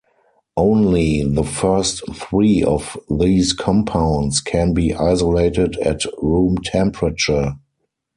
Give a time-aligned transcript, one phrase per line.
[0.57, 7.57] Only the first three of these compounds can be isolated at room temperature.